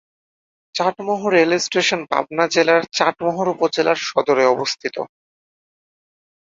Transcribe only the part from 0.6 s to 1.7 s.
Chatmohar railway